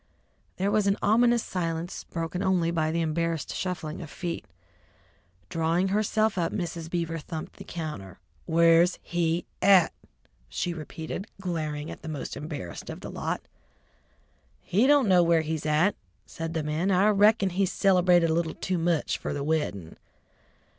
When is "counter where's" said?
7.63-8.97